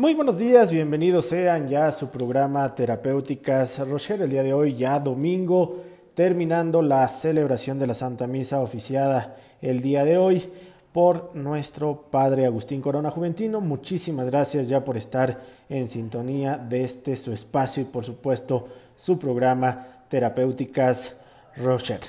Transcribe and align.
Muy 0.00 0.14
buenos 0.14 0.38
días, 0.38 0.72
bienvenidos 0.72 1.26
sean 1.26 1.68
ya 1.68 1.88
a 1.88 1.92
su 1.92 2.08
programa 2.08 2.74
Terapéuticas 2.74 3.86
Rocher. 3.86 4.22
El 4.22 4.30
día 4.30 4.42
de 4.42 4.54
hoy, 4.54 4.74
ya 4.74 4.98
domingo, 4.98 5.82
terminando 6.14 6.80
la 6.80 7.06
celebración 7.06 7.78
de 7.78 7.86
la 7.86 7.92
Santa 7.92 8.26
Misa 8.26 8.60
oficiada 8.60 9.36
el 9.60 9.82
día 9.82 10.06
de 10.06 10.16
hoy 10.16 10.50
por 10.94 11.36
nuestro 11.36 12.06
Padre 12.10 12.46
Agustín 12.46 12.80
Corona 12.80 13.10
Juventino. 13.10 13.60
Muchísimas 13.60 14.24
gracias 14.30 14.68
ya 14.68 14.82
por 14.82 14.96
estar 14.96 15.38
en 15.68 15.90
sintonía 15.90 16.56
de 16.56 16.82
este 16.82 17.14
su 17.14 17.34
espacio 17.34 17.82
y 17.82 17.84
por 17.86 18.02
supuesto 18.02 18.64
su 18.96 19.18
programa 19.18 20.06
Terapéuticas 20.08 21.18
Rocher. 21.58 22.00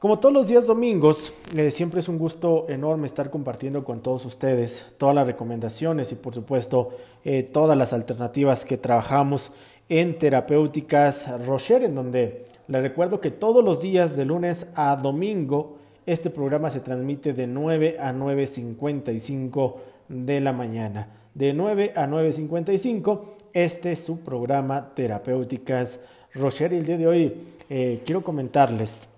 Como 0.00 0.18
todos 0.18 0.32
los 0.32 0.48
días 0.48 0.66
domingos, 0.66 1.34
eh, 1.54 1.70
siempre 1.70 2.00
es 2.00 2.08
un 2.08 2.16
gusto 2.16 2.64
enorme 2.70 3.04
estar 3.04 3.28
compartiendo 3.28 3.84
con 3.84 4.00
todos 4.00 4.24
ustedes 4.24 4.86
todas 4.96 5.14
las 5.14 5.26
recomendaciones 5.26 6.10
y 6.10 6.14
por 6.14 6.32
supuesto 6.34 6.92
eh, 7.22 7.42
todas 7.42 7.76
las 7.76 7.92
alternativas 7.92 8.64
que 8.64 8.78
trabajamos 8.78 9.52
en 9.90 10.18
terapéuticas 10.18 11.28
Rocher, 11.44 11.82
en 11.84 11.94
donde 11.94 12.46
les 12.66 12.80
recuerdo 12.80 13.20
que 13.20 13.30
todos 13.30 13.62
los 13.62 13.82
días 13.82 14.16
de 14.16 14.24
lunes 14.24 14.68
a 14.74 14.96
domingo 14.96 15.76
este 16.06 16.30
programa 16.30 16.70
se 16.70 16.80
transmite 16.80 17.34
de 17.34 17.46
9 17.46 17.98
a 18.00 18.14
9.55 18.14 19.74
de 20.08 20.40
la 20.40 20.54
mañana. 20.54 21.08
De 21.34 21.52
9 21.52 21.92
a 21.94 22.06
9.55, 22.06 23.20
este 23.52 23.92
es 23.92 24.00
su 24.00 24.20
programa 24.20 24.94
Terapéuticas 24.94 26.00
Rocher 26.32 26.72
y 26.72 26.76
el 26.76 26.86
día 26.86 26.96
de 26.96 27.06
hoy 27.06 27.34
eh, 27.68 28.00
quiero 28.06 28.24
comentarles 28.24 29.09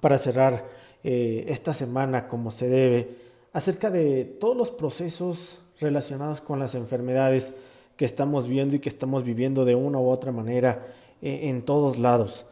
para 0.00 0.18
cerrar 0.18 0.66
eh, 1.04 1.44
esta 1.48 1.72
semana 1.72 2.28
como 2.28 2.50
se 2.50 2.68
debe, 2.68 3.16
acerca 3.52 3.90
de 3.90 4.24
todos 4.24 4.56
los 4.56 4.70
procesos 4.70 5.60
relacionados 5.80 6.40
con 6.40 6.58
las 6.58 6.74
enfermedades 6.74 7.54
que 7.96 8.04
estamos 8.04 8.48
viendo 8.48 8.76
y 8.76 8.80
que 8.80 8.88
estamos 8.88 9.24
viviendo 9.24 9.64
de 9.64 9.74
una 9.74 9.98
u 9.98 10.08
otra 10.08 10.32
manera 10.32 10.86
eh, 11.22 11.48
en 11.48 11.62
todos 11.62 11.98
lados. 11.98 12.46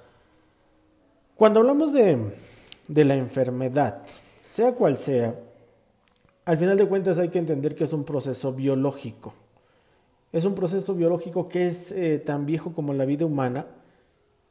Cuando 1.36 1.60
hablamos 1.60 1.92
de, 1.92 2.18
de 2.88 3.04
la 3.04 3.14
enfermedad, 3.14 4.02
sea 4.48 4.72
cual 4.72 4.96
sea, 4.96 5.34
al 6.46 6.56
final 6.56 6.76
de 6.76 6.86
cuentas 6.86 7.18
hay 7.18 7.28
que 7.28 7.38
entender 7.38 7.74
que 7.74 7.84
es 7.84 7.92
un 7.92 8.04
proceso 8.04 8.52
biológico. 8.52 9.34
Es 10.32 10.44
un 10.44 10.54
proceso 10.54 10.94
biológico 10.94 11.48
que 11.48 11.66
es 11.66 11.92
eh, 11.92 12.18
tan 12.18 12.46
viejo 12.46 12.72
como 12.72 12.94
la 12.94 13.04
vida 13.04 13.26
humana 13.26 13.66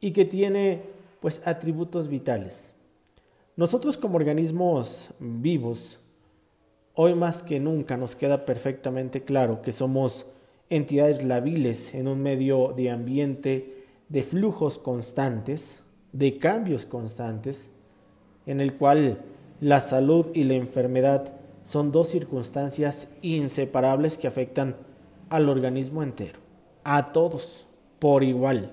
y 0.00 0.12
que 0.12 0.24
tiene 0.24 0.82
pues 1.20 1.40
atributos 1.46 2.08
vitales. 2.08 2.75
Nosotros 3.56 3.96
como 3.96 4.16
organismos 4.16 5.14
vivos, 5.18 5.98
hoy 6.92 7.14
más 7.14 7.42
que 7.42 7.58
nunca 7.58 7.96
nos 7.96 8.14
queda 8.14 8.44
perfectamente 8.44 9.22
claro 9.24 9.62
que 9.62 9.72
somos 9.72 10.26
entidades 10.68 11.24
labiles 11.24 11.94
en 11.94 12.06
un 12.06 12.22
medio 12.22 12.74
de 12.76 12.90
ambiente 12.90 13.86
de 14.10 14.22
flujos 14.22 14.76
constantes, 14.76 15.80
de 16.12 16.36
cambios 16.36 16.84
constantes, 16.84 17.70
en 18.44 18.60
el 18.60 18.74
cual 18.74 19.22
la 19.62 19.80
salud 19.80 20.26
y 20.34 20.44
la 20.44 20.52
enfermedad 20.52 21.32
son 21.62 21.92
dos 21.92 22.08
circunstancias 22.08 23.08
inseparables 23.22 24.18
que 24.18 24.28
afectan 24.28 24.76
al 25.30 25.48
organismo 25.48 26.02
entero, 26.02 26.40
a 26.84 27.06
todos, 27.06 27.66
por 28.00 28.22
igual. 28.22 28.72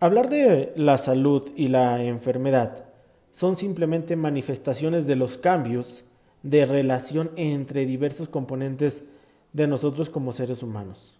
Hablar 0.00 0.28
de 0.28 0.74
la 0.76 0.98
salud 0.98 1.50
y 1.56 1.68
la 1.68 2.04
enfermedad 2.04 2.84
son 3.34 3.56
simplemente 3.56 4.14
manifestaciones 4.14 5.08
de 5.08 5.16
los 5.16 5.38
cambios 5.38 6.04
de 6.44 6.66
relación 6.66 7.32
entre 7.34 7.84
diversos 7.84 8.28
componentes 8.28 9.06
de 9.52 9.66
nosotros 9.66 10.08
como 10.08 10.30
seres 10.30 10.62
humanos. 10.62 11.18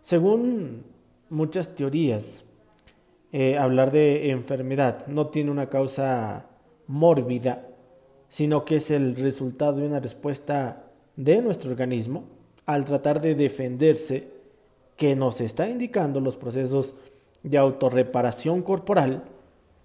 Según 0.00 0.84
muchas 1.28 1.74
teorías, 1.74 2.44
eh, 3.32 3.58
hablar 3.58 3.90
de 3.90 4.30
enfermedad 4.30 5.08
no 5.08 5.26
tiene 5.26 5.50
una 5.50 5.68
causa 5.68 6.46
mórbida, 6.86 7.66
sino 8.28 8.64
que 8.64 8.76
es 8.76 8.92
el 8.92 9.16
resultado 9.16 9.78
de 9.78 9.88
una 9.88 9.98
respuesta 9.98 10.84
de 11.16 11.42
nuestro 11.42 11.72
organismo 11.72 12.28
al 12.64 12.84
tratar 12.84 13.20
de 13.20 13.34
defenderse 13.34 14.28
que 14.96 15.16
nos 15.16 15.40
está 15.40 15.68
indicando 15.68 16.20
los 16.20 16.36
procesos 16.36 16.94
de 17.42 17.58
autorreparación 17.58 18.62
corporal 18.62 19.24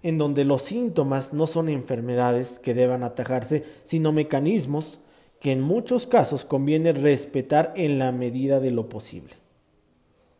en 0.02 0.18
donde 0.18 0.44
los 0.44 0.62
síntomas 0.62 1.32
no 1.32 1.46
son 1.46 1.68
enfermedades 1.68 2.58
que 2.58 2.74
deban 2.74 3.02
atajarse, 3.02 3.64
sino 3.84 4.12
mecanismos 4.12 5.00
que 5.40 5.52
en 5.52 5.60
muchos 5.60 6.06
casos 6.06 6.44
conviene 6.44 6.92
respetar 6.92 7.72
en 7.76 7.98
la 7.98 8.12
medida 8.12 8.60
de 8.60 8.70
lo 8.70 8.88
posible. 8.88 9.34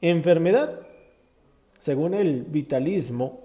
Enfermedad, 0.00 0.80
según 1.78 2.14
el 2.14 2.42
vitalismo, 2.42 3.40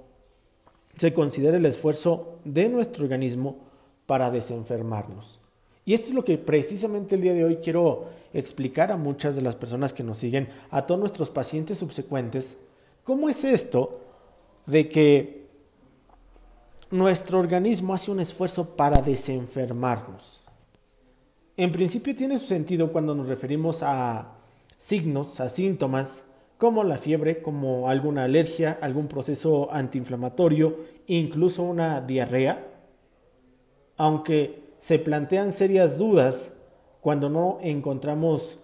se 0.97 1.13
considera 1.13 1.57
el 1.57 1.65
esfuerzo 1.65 2.39
de 2.43 2.69
nuestro 2.69 3.03
organismo 3.03 3.57
para 4.05 4.31
desenfermarnos. 4.31 5.39
Y 5.85 5.93
esto 5.93 6.09
es 6.09 6.15
lo 6.15 6.25
que 6.25 6.37
precisamente 6.37 7.15
el 7.15 7.21
día 7.21 7.33
de 7.33 7.45
hoy 7.45 7.57
quiero 7.57 8.05
explicar 8.33 8.91
a 8.91 8.97
muchas 8.97 9.35
de 9.35 9.41
las 9.41 9.55
personas 9.55 9.93
que 9.93 10.03
nos 10.03 10.17
siguen, 10.17 10.49
a 10.69 10.85
todos 10.85 10.99
nuestros 10.99 11.29
pacientes 11.29 11.77
subsecuentes, 11.77 12.57
cómo 13.03 13.29
es 13.29 13.43
esto 13.43 14.01
de 14.65 14.89
que 14.89 15.36
nuestro 16.89 17.39
organismo 17.39 17.93
hace 17.93 18.11
un 18.11 18.19
esfuerzo 18.19 18.75
para 18.75 19.01
desenfermarnos. 19.01 20.41
En 21.57 21.71
principio 21.71 22.15
tiene 22.15 22.37
su 22.37 22.45
sentido 22.45 22.91
cuando 22.91 23.15
nos 23.15 23.27
referimos 23.27 23.83
a 23.83 24.35
signos, 24.77 25.39
a 25.39 25.49
síntomas, 25.49 26.23
como 26.57 26.83
la 26.83 26.97
fiebre, 26.97 27.41
como 27.41 27.89
alguna 27.89 28.23
alergia, 28.23 28.77
algún 28.81 29.07
proceso 29.07 29.71
antiinflamatorio, 29.71 30.77
incluso 31.07 31.63
una 31.63 32.01
diarrea, 32.01 32.67
aunque 33.97 34.63
se 34.79 34.99
plantean 34.99 35.51
serias 35.51 35.97
dudas 35.97 36.53
cuando 37.01 37.29
no 37.29 37.57
encontramos 37.61 38.59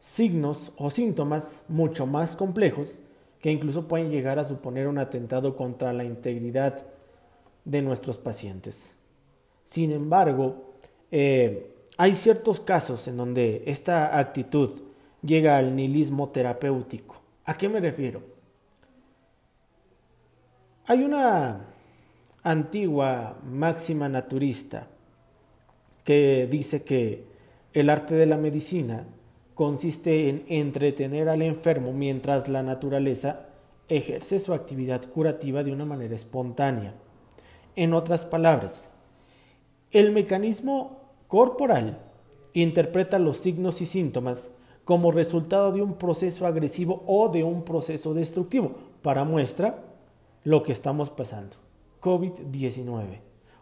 signos 0.00 0.72
o 0.76 0.90
síntomas 0.90 1.62
mucho 1.68 2.06
más 2.06 2.36
complejos 2.36 2.98
que 3.40 3.50
incluso 3.50 3.86
pueden 3.86 4.10
llegar 4.10 4.38
a 4.38 4.44
suponer 4.44 4.88
un 4.88 4.98
atentado 4.98 5.56
contra 5.56 5.92
la 5.92 6.04
integridad 6.04 6.86
de 7.68 7.82
nuestros 7.82 8.16
pacientes. 8.18 8.96
Sin 9.66 9.92
embargo, 9.92 10.74
eh, 11.10 11.70
hay 11.98 12.14
ciertos 12.14 12.60
casos 12.60 13.06
en 13.08 13.18
donde 13.18 13.62
esta 13.66 14.18
actitud 14.18 14.80
llega 15.22 15.58
al 15.58 15.76
nihilismo 15.76 16.30
terapéutico. 16.30 17.20
¿A 17.44 17.58
qué 17.58 17.68
me 17.68 17.80
refiero? 17.80 18.22
Hay 20.86 21.04
una 21.04 21.66
antigua 22.42 23.36
máxima 23.44 24.08
naturista 24.08 24.86
que 26.04 26.48
dice 26.50 26.82
que 26.84 27.26
el 27.74 27.90
arte 27.90 28.14
de 28.14 28.24
la 28.24 28.38
medicina 28.38 29.04
consiste 29.54 30.30
en 30.30 30.44
entretener 30.48 31.28
al 31.28 31.42
enfermo 31.42 31.92
mientras 31.92 32.48
la 32.48 32.62
naturaleza 32.62 33.48
ejerce 33.90 34.40
su 34.40 34.54
actividad 34.54 35.02
curativa 35.10 35.62
de 35.62 35.72
una 35.72 35.84
manera 35.84 36.14
espontánea. 36.14 36.94
En 37.78 37.94
otras 37.94 38.26
palabras, 38.26 38.88
el 39.92 40.10
mecanismo 40.10 40.98
corporal 41.28 41.96
interpreta 42.52 43.20
los 43.20 43.36
signos 43.36 43.80
y 43.80 43.86
síntomas 43.86 44.50
como 44.84 45.12
resultado 45.12 45.70
de 45.70 45.80
un 45.80 45.94
proceso 45.94 46.44
agresivo 46.44 47.04
o 47.06 47.28
de 47.28 47.44
un 47.44 47.62
proceso 47.62 48.14
destructivo. 48.14 48.72
Para 49.00 49.22
muestra, 49.22 49.78
lo 50.42 50.64
que 50.64 50.72
estamos 50.72 51.08
pasando. 51.10 51.54
COVID-19. 52.02 53.20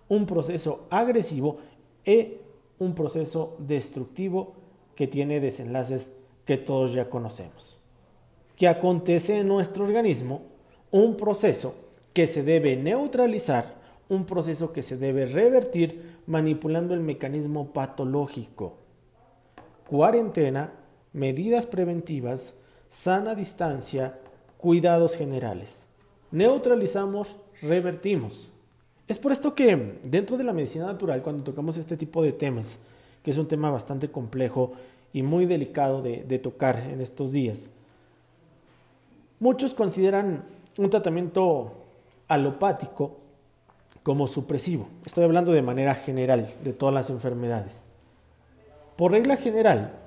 Un 0.08 0.24
proceso 0.24 0.86
agresivo 0.88 1.58
e 2.02 2.40
un 2.78 2.94
proceso 2.94 3.54
destructivo 3.58 4.54
que 4.94 5.06
tiene 5.06 5.40
desenlaces 5.40 6.14
que 6.46 6.56
todos 6.56 6.94
ya 6.94 7.10
conocemos. 7.10 7.76
¿Qué 8.56 8.66
acontece 8.66 9.40
en 9.40 9.48
nuestro 9.48 9.84
organismo? 9.84 10.40
Un 10.90 11.18
proceso 11.18 11.74
que 12.14 12.26
se 12.26 12.42
debe 12.42 12.78
neutralizar 12.78 13.76
un 14.08 14.24
proceso 14.24 14.72
que 14.72 14.82
se 14.82 14.96
debe 14.96 15.26
revertir 15.26 16.20
manipulando 16.26 16.94
el 16.94 17.00
mecanismo 17.00 17.72
patológico. 17.72 18.74
Cuarentena, 19.88 20.72
medidas 21.12 21.66
preventivas, 21.66 22.54
sana 22.88 23.34
distancia, 23.34 24.18
cuidados 24.58 25.16
generales. 25.16 25.86
Neutralizamos, 26.30 27.36
revertimos. 27.62 28.50
Es 29.08 29.18
por 29.18 29.32
esto 29.32 29.54
que 29.54 29.98
dentro 30.02 30.36
de 30.36 30.44
la 30.44 30.52
medicina 30.52 30.86
natural, 30.86 31.22
cuando 31.22 31.44
tocamos 31.44 31.76
este 31.76 31.96
tipo 31.96 32.22
de 32.22 32.32
temas, 32.32 32.80
que 33.22 33.30
es 33.30 33.38
un 33.38 33.48
tema 33.48 33.70
bastante 33.70 34.10
complejo 34.10 34.72
y 35.12 35.22
muy 35.22 35.46
delicado 35.46 36.02
de, 36.02 36.38
tocar 36.38 36.78
en 36.78 37.00
estos 37.00 37.32
días, 37.32 37.70
muchos 39.38 39.74
consideran 39.74 40.44
un 40.78 40.90
tratamiento 40.90 41.72
alopático 42.28 43.16
como 44.06 44.28
supresivo. 44.28 44.88
Estoy 45.04 45.24
hablando 45.24 45.50
de 45.50 45.62
manera 45.62 45.96
general 45.96 46.46
de 46.62 46.72
todas 46.72 46.94
las 46.94 47.10
enfermedades. 47.10 47.88
Por 48.94 49.10
regla 49.10 49.36
general, 49.36 49.98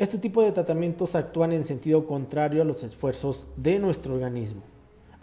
Este 0.00 0.16
tipo 0.18 0.42
de 0.42 0.50
tratamientos 0.50 1.14
actúan 1.14 1.52
en 1.52 1.66
sentido 1.66 2.06
contrario 2.06 2.62
a 2.62 2.64
los 2.64 2.82
esfuerzos 2.82 3.46
de 3.56 3.78
nuestro 3.78 4.14
organismo, 4.14 4.62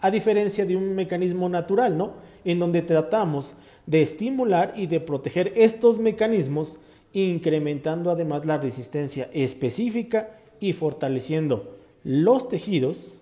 a 0.00 0.10
diferencia 0.12 0.64
de 0.64 0.76
un 0.76 0.94
mecanismo 0.94 1.48
natural, 1.48 1.98
¿no? 1.98 2.12
En 2.44 2.60
donde 2.60 2.82
tratamos 2.82 3.56
de 3.86 4.02
estimular 4.02 4.72
y 4.76 4.86
de 4.86 5.00
proteger 5.00 5.52
estos 5.56 5.98
mecanismos, 5.98 6.78
incrementando 7.12 8.12
además 8.12 8.46
la 8.46 8.58
resistencia 8.58 9.28
específica 9.32 10.38
y 10.60 10.74
fortaleciendo 10.74 11.76
los 12.04 12.48
tejidos, 12.48 13.14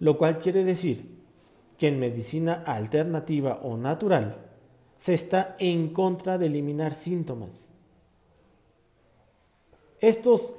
lo 0.00 0.16
cual 0.16 0.38
quiere 0.38 0.64
decir 0.64 1.17
que 1.78 1.88
en 1.88 2.00
medicina 2.00 2.64
alternativa 2.66 3.60
o 3.62 3.76
natural 3.76 4.36
se 4.98 5.14
está 5.14 5.56
en 5.60 5.90
contra 5.94 6.36
de 6.36 6.46
eliminar 6.46 6.92
síntomas. 6.92 7.68
Estos 10.00 10.54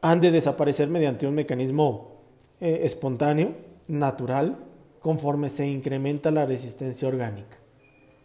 han 0.00 0.20
de 0.20 0.32
desaparecer 0.32 0.88
mediante 0.88 1.26
un 1.26 1.34
mecanismo 1.34 2.16
eh, 2.60 2.80
espontáneo, 2.82 3.54
natural, 3.88 4.58
conforme 5.00 5.48
se 5.48 5.66
incrementa 5.66 6.30
la 6.30 6.46
resistencia 6.46 7.08
orgánica. 7.08 7.58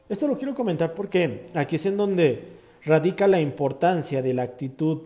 Esto 0.09 0.27
lo 0.27 0.37
quiero 0.37 0.55
comentar 0.55 0.93
porque 0.93 1.47
aquí 1.53 1.75
es 1.75 1.85
en 1.85 1.97
donde 1.97 2.57
radica 2.85 3.27
la 3.27 3.39
importancia 3.39 4.21
de 4.21 4.33
la 4.33 4.43
actitud 4.43 5.01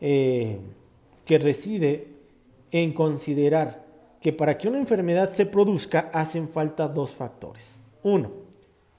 eh, 0.00 0.58
que 1.24 1.38
reside 1.38 2.08
en 2.70 2.92
considerar 2.92 3.89
que 4.20 4.32
para 4.32 4.58
que 4.58 4.68
una 4.68 4.78
enfermedad 4.78 5.30
se 5.30 5.46
produzca 5.46 6.10
hacen 6.12 6.48
falta 6.48 6.88
dos 6.88 7.12
factores. 7.12 7.78
Uno, 8.02 8.30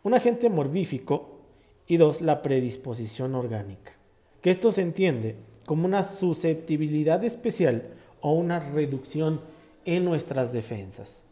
un 0.04 0.14
agente 0.14 0.50
morbífico 0.50 1.40
y 1.88 1.98
dos, 1.98 2.22
la 2.22 2.42
predisposición 2.42 3.36
orgánica. 3.36 3.94
Que 4.42 4.50
esto 4.50 4.72
se 4.72 4.82
entiende 4.82 5.36
como 5.66 5.86
una 5.86 6.04
susceptibilidad 6.04 7.24
especial 7.24 7.94
o 8.20 8.34
una 8.34 8.60
reducción 8.60 9.42
en 9.86 10.06
nuestras 10.06 10.54
defensas. 10.54 11.24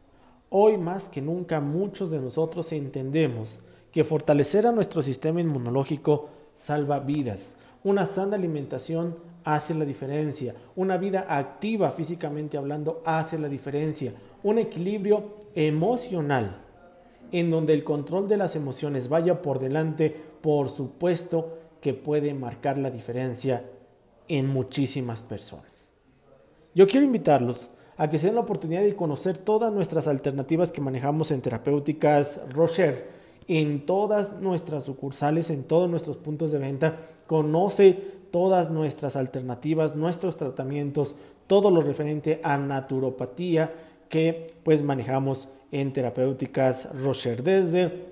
Hoy 0.49 0.77
más 0.77 1.09
que 1.09 1.21
nunca 1.21 1.59
muchos 1.59 2.11
de 2.11 2.19
nosotros 2.19 2.71
entendemos 2.71 3.59
que 3.91 4.03
fortalecer 4.03 4.67
a 4.67 4.71
nuestro 4.71 5.01
sistema 5.01 5.41
inmunológico 5.41 6.29
salva 6.55 6.99
vidas. 6.99 7.55
Una 7.83 8.05
sana 8.05 8.35
alimentación 8.35 9.15
hace 9.43 9.73
la 9.73 9.85
diferencia. 9.85 10.53
Una 10.75 10.97
vida 10.97 11.25
activa 11.29 11.91
físicamente 11.91 12.57
hablando 12.57 13.01
hace 13.05 13.37
la 13.37 13.49
diferencia. 13.49 14.13
Un 14.43 14.57
equilibrio 14.57 15.37
emocional 15.55 16.65
en 17.31 17.51
donde 17.51 17.73
el 17.73 17.83
control 17.83 18.27
de 18.27 18.37
las 18.37 18.55
emociones 18.55 19.09
vaya 19.09 19.41
por 19.41 19.59
delante, 19.59 20.15
por 20.41 20.69
supuesto 20.69 21.57
que 21.81 21.93
puede 21.93 22.33
marcar 22.33 22.77
la 22.77 22.91
diferencia 22.91 23.65
en 24.27 24.47
muchísimas 24.47 25.21
personas. 25.21 25.89
Yo 26.75 26.87
quiero 26.87 27.05
invitarlos 27.05 27.69
a 27.97 28.09
que 28.09 28.17
se 28.17 28.27
den 28.27 28.35
la 28.35 28.41
oportunidad 28.41 28.81
de 28.81 28.95
conocer 28.95 29.37
todas 29.37 29.73
nuestras 29.73 30.07
alternativas 30.07 30.71
que 30.71 30.81
manejamos 30.81 31.31
en 31.31 31.41
terapéuticas 31.41 32.41
Rocher, 32.53 33.07
en 33.47 33.85
todas 33.85 34.39
nuestras 34.39 34.85
sucursales, 34.85 35.49
en 35.49 35.63
todos 35.63 35.89
nuestros 35.89 36.17
puntos 36.17 36.51
de 36.51 36.59
venta. 36.59 36.97
Conoce 37.27 38.18
todas 38.31 38.69
nuestras 38.69 39.15
alternativas, 39.15 39.95
nuestros 39.95 40.37
tratamientos, 40.37 41.15
todo 41.47 41.71
lo 41.71 41.81
referente 41.81 42.39
a 42.43 42.57
naturopatía 42.57 43.73
que 44.09 44.47
pues 44.63 44.81
manejamos 44.81 45.47
en 45.71 45.93
terapéuticas 45.93 46.89
Rocher 47.01 47.43
desde 47.43 48.05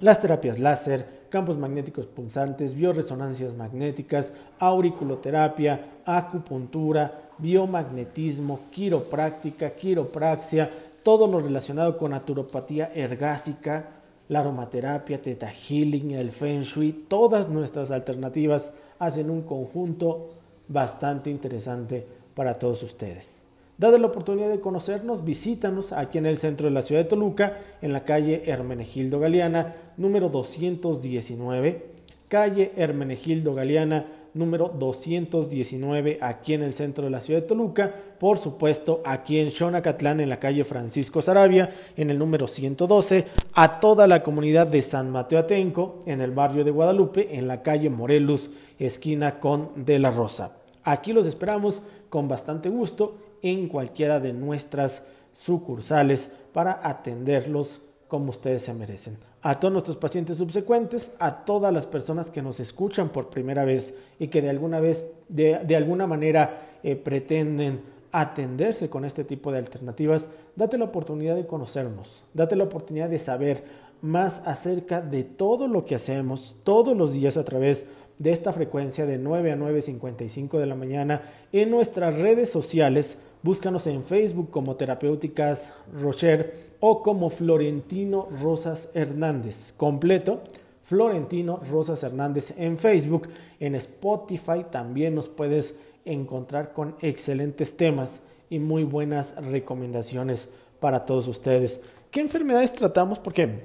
las 0.00 0.20
terapias 0.20 0.58
láser, 0.58 1.20
campos 1.28 1.58
magnéticos 1.58 2.06
pulsantes, 2.06 2.74
bioresonancias 2.74 3.54
magnéticas, 3.54 4.32
auriculoterapia, 4.58 6.00
acupuntura, 6.04 7.30
biomagnetismo, 7.38 8.60
quiropráctica, 8.70 9.70
quiropraxia, 9.70 10.70
todo 11.02 11.26
lo 11.26 11.40
relacionado 11.40 11.96
con 11.96 12.10
naturopatía 12.10 12.90
ergásica, 12.94 13.88
la 14.28 14.40
aromaterapia, 14.40 15.20
teta 15.20 15.48
healing, 15.48 16.12
el 16.12 16.30
feng 16.30 16.62
shui, 16.62 16.92
todas 17.08 17.48
nuestras 17.48 17.90
alternativas 17.90 18.72
hacen 19.00 19.30
un 19.30 19.42
conjunto 19.42 20.28
bastante 20.68 21.30
interesante 21.30 22.06
para 22.34 22.60
todos 22.60 22.84
ustedes. 22.84 23.42
Dada 23.76 23.98
la 23.98 24.08
oportunidad 24.08 24.50
de 24.50 24.60
conocernos, 24.60 25.24
visítanos 25.24 25.92
aquí 25.92 26.18
en 26.18 26.26
el 26.26 26.38
centro 26.38 26.68
de 26.68 26.74
la 26.74 26.82
ciudad 26.82 27.02
de 27.02 27.08
Toluca, 27.08 27.58
en 27.80 27.94
la 27.94 28.04
calle 28.04 28.42
Hermenegildo 28.44 29.18
Galeana, 29.18 29.74
número 29.96 30.28
219, 30.28 31.86
calle 32.28 32.72
Hermenegildo 32.76 33.54
Galeana, 33.54 34.06
número 34.34 34.68
219, 34.68 36.18
aquí 36.20 36.54
en 36.54 36.62
el 36.62 36.72
centro 36.72 37.04
de 37.04 37.10
la 37.10 37.20
ciudad 37.20 37.40
de 37.42 37.46
Toluca, 37.46 37.94
por 38.18 38.38
supuesto, 38.38 39.00
aquí 39.04 39.38
en 39.38 39.50
Xonacatlán, 39.50 40.20
en 40.20 40.28
la 40.28 40.38
calle 40.38 40.64
Francisco 40.64 41.22
Sarabia, 41.22 41.70
en 41.96 42.10
el 42.10 42.18
número 42.18 42.46
112, 42.46 43.26
a 43.54 43.80
toda 43.80 44.06
la 44.06 44.22
comunidad 44.22 44.66
de 44.66 44.82
San 44.82 45.10
Mateo 45.10 45.38
Atenco, 45.38 46.02
en 46.06 46.20
el 46.20 46.30
barrio 46.30 46.64
de 46.64 46.70
Guadalupe, 46.70 47.36
en 47.36 47.48
la 47.48 47.62
calle 47.62 47.90
Morelos, 47.90 48.50
esquina 48.78 49.40
con 49.40 49.70
De 49.84 49.98
la 49.98 50.10
Rosa. 50.10 50.52
Aquí 50.84 51.12
los 51.12 51.26
esperamos 51.26 51.82
con 52.08 52.28
bastante 52.28 52.68
gusto 52.68 53.16
en 53.42 53.68
cualquiera 53.68 54.20
de 54.20 54.32
nuestras 54.32 55.04
sucursales 55.32 56.30
para 56.52 56.80
atenderlos 56.82 57.80
como 58.08 58.30
ustedes 58.30 58.62
se 58.62 58.74
merecen. 58.74 59.29
A 59.42 59.54
todos 59.58 59.72
nuestros 59.72 59.96
pacientes 59.96 60.36
subsecuentes, 60.36 61.14
a 61.18 61.44
todas 61.44 61.72
las 61.72 61.86
personas 61.86 62.30
que 62.30 62.42
nos 62.42 62.60
escuchan 62.60 63.08
por 63.08 63.30
primera 63.30 63.64
vez 63.64 63.94
y 64.18 64.28
que 64.28 64.42
de 64.42 64.50
alguna 64.50 64.80
vez, 64.80 65.10
de, 65.28 65.76
alguna 65.76 66.06
manera 66.06 66.60
eh, 66.82 66.94
pretenden 66.94 67.80
atenderse 68.12 68.90
con 68.90 69.04
este 69.04 69.24
tipo 69.24 69.50
de 69.50 69.58
alternativas, 69.58 70.28
date 70.56 70.76
la 70.76 70.84
oportunidad 70.84 71.36
de 71.36 71.46
conocernos, 71.46 72.22
date 72.34 72.56
la 72.56 72.64
oportunidad 72.64 73.08
de 73.08 73.18
saber 73.18 73.64
más 74.02 74.42
acerca 74.46 75.00
de 75.00 75.24
todo 75.24 75.68
lo 75.68 75.84
que 75.84 75.94
hacemos 75.94 76.56
todos 76.64 76.96
los 76.96 77.12
días 77.12 77.36
a 77.36 77.44
través 77.44 77.82
de 77.84 77.88
esta 78.24 78.52
frecuencia 78.52 79.06
de 79.06 79.16
9 79.16 79.52
a 79.52 79.56
9.55 79.56 80.58
de 80.58 80.66
la 80.66 80.74
mañana 80.74 81.22
en 81.52 81.70
nuestras 81.70 82.18
redes 82.18 82.50
sociales 82.50 83.18
Búscanos 83.42 83.86
en 83.86 84.04
Facebook 84.04 84.50
como 84.50 84.76
Terapéuticas 84.76 85.72
Rocher 85.98 86.60
o 86.78 87.02
como 87.02 87.30
Florentino 87.30 88.28
Rosas 88.42 88.90
Hernández. 88.92 89.72
Completo, 89.78 90.42
Florentino 90.82 91.58
Rosas 91.70 92.02
Hernández 92.02 92.52
en 92.58 92.76
Facebook. 92.76 93.30
En 93.58 93.76
Spotify 93.76 94.66
también 94.70 95.14
nos 95.14 95.30
puedes 95.30 95.78
encontrar 96.04 96.74
con 96.74 96.96
excelentes 97.00 97.78
temas 97.78 98.20
y 98.50 98.58
muy 98.58 98.84
buenas 98.84 99.34
recomendaciones 99.42 100.50
para 100.78 101.06
todos 101.06 101.26
ustedes. 101.26 101.80
¿Qué 102.10 102.20
enfermedades 102.20 102.74
tratamos? 102.74 103.18
Porque 103.18 103.62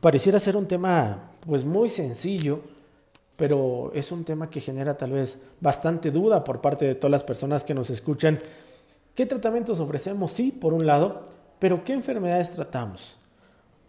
pareciera 0.00 0.38
ser 0.38 0.56
un 0.56 0.68
tema 0.68 1.32
pues 1.44 1.64
muy 1.64 1.88
sencillo, 1.88 2.60
pero 3.42 3.90
es 3.92 4.12
un 4.12 4.22
tema 4.22 4.48
que 4.48 4.60
genera 4.60 4.96
tal 4.96 5.10
vez 5.10 5.42
bastante 5.60 6.12
duda 6.12 6.44
por 6.44 6.60
parte 6.60 6.84
de 6.84 6.94
todas 6.94 7.10
las 7.10 7.24
personas 7.24 7.64
que 7.64 7.74
nos 7.74 7.90
escuchan 7.90 8.38
¿Qué 9.16 9.26
tratamientos 9.26 9.78
ofrecemos? 9.80 10.30
Sí, 10.30 10.52
por 10.52 10.72
un 10.72 10.86
lado, 10.86 11.24
pero 11.58 11.84
¿qué 11.84 11.92
enfermedades 11.92 12.52
tratamos? 12.52 13.16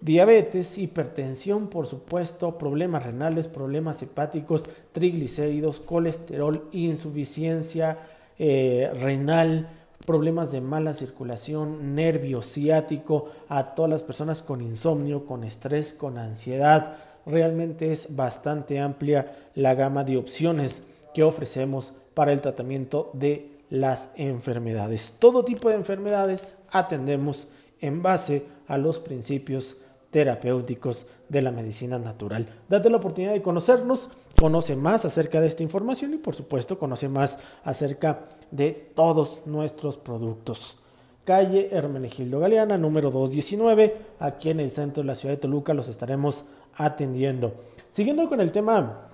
Diabetes, 0.02 0.78
hipertensión, 0.78 1.68
por 1.68 1.88
supuesto, 1.88 2.58
problemas 2.58 3.04
renales, 3.04 3.48
problemas 3.48 4.02
hepáticos, 4.02 4.64
triglicéridos, 4.92 5.80
colesterol, 5.80 6.68
insuficiencia 6.74 8.00
eh, 8.38 8.92
renal, 9.00 9.70
problemas 10.06 10.52
de 10.52 10.60
mala 10.60 10.94
circulación, 10.94 11.96
nervio 11.96 12.42
ciático, 12.42 13.30
a 13.48 13.76
todas 13.76 13.92
las 13.92 14.04
personas 14.04 14.42
con 14.42 14.62
insomnio, 14.62 15.26
con 15.26 15.46
estrés, 15.46 15.94
con 15.94 16.18
ansiedad. 16.18 16.98
Realmente 17.26 17.92
es 17.92 18.16
bastante 18.16 18.80
amplia 18.80 19.36
la 19.56 19.76
gama 19.76 20.04
de 20.04 20.18
opciones 20.18 20.84
que 21.14 21.24
ofrecemos 21.24 21.94
para 22.14 22.34
el 22.34 22.42
tratamiento 22.42 23.10
de 23.14 23.50
las 23.70 24.12
enfermedades. 24.16 25.14
Todo 25.20 25.46
tipo 25.46 25.70
de 25.70 25.76
enfermedades 25.76 26.56
atendemos 26.72 27.48
en 27.82 28.02
base 28.02 28.46
a 28.68 28.78
los 28.78 29.00
principios 29.00 29.78
terapéuticos 30.12 31.08
de 31.28 31.42
la 31.42 31.52
medicina 31.52 31.98
natural. 31.98 32.46
Date 32.70 32.90
la 32.90 32.98
oportunidad 32.98 33.34
de 33.34 33.42
conocernos, 33.42 34.10
conoce 34.40 34.76
más 34.76 35.06
acerca 35.06 35.42
de 35.42 35.48
esta 35.48 35.64
información 35.64 36.14
y 36.14 36.18
por 36.18 36.36
supuesto 36.36 36.78
conoce 36.78 37.10
más 37.10 37.40
acerca 37.64 38.26
de 38.52 38.92
todos 38.94 39.42
nuestros 39.46 39.98
productos. 39.98 40.78
Calle 41.26 41.70
Hermenegildo 41.72 42.40
Galeana, 42.40 42.78
número 42.78 43.10
219, 43.10 43.98
aquí 44.20 44.50
en 44.50 44.60
el 44.60 44.72
centro 44.72 45.02
de 45.02 45.08
la 45.08 45.16
ciudad 45.16 45.36
de 45.36 45.42
Toluca 45.42 45.74
los 45.74 45.88
estaremos 45.88 46.44
atendiendo. 46.76 47.54
Siguiendo 47.92 48.28
con 48.28 48.42
el 48.42 48.52
tema 48.52 49.10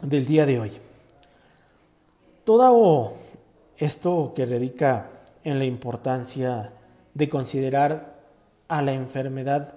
del 0.00 0.26
día 0.26 0.46
de 0.46 0.60
hoy. 0.60 0.72
Toda 2.44 2.72
esto 3.76 4.32
que 4.34 4.46
radica 4.46 5.10
en 5.44 5.58
la 5.58 5.64
importancia 5.64 6.72
de 7.14 7.28
considerar 7.28 8.20
a 8.68 8.82
la 8.82 8.92
enfermedad 8.92 9.74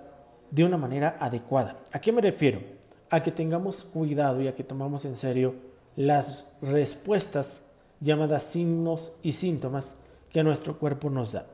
de 0.52 0.64
una 0.64 0.78
manera 0.78 1.18
adecuada. 1.20 1.78
¿A 1.92 2.00
qué 2.00 2.12
me 2.12 2.22
refiero? 2.22 2.62
A 3.10 3.22
que 3.22 3.32
tengamos 3.32 3.84
cuidado 3.84 4.42
y 4.42 4.48
a 4.48 4.56
que 4.56 4.64
tomamos 4.64 5.06
en 5.06 5.16
serio 5.16 5.56
las 5.96 6.48
respuestas 6.62 7.62
llamadas 8.00 8.44
signos 8.44 9.14
y 9.24 9.34
síntomas 9.34 9.94
que 10.32 10.44
nuestro 10.44 10.78
cuerpo 10.78 11.10
nos 11.10 11.34
da. 11.34 11.46